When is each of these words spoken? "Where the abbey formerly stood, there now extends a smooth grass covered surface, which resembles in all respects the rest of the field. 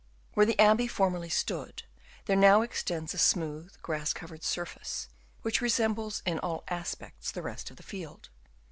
"Where 0.33 0.47
the 0.47 0.59
abbey 0.59 0.87
formerly 0.87 1.29
stood, 1.29 1.83
there 2.25 2.35
now 2.35 2.63
extends 2.63 3.13
a 3.13 3.19
smooth 3.19 3.79
grass 3.83 4.13
covered 4.13 4.43
surface, 4.43 5.07
which 5.43 5.61
resembles 5.61 6.23
in 6.25 6.39
all 6.39 6.63
respects 6.71 7.29
the 7.29 7.43
rest 7.43 7.69
of 7.69 7.77
the 7.77 7.83
field. 7.83 8.29